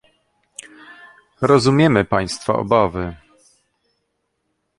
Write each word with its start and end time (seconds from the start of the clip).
Rozumiemy 1.41 2.05
państwa 2.05 2.53
obawy 2.55 3.15